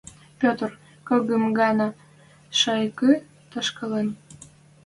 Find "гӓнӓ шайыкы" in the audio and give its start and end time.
1.57-3.11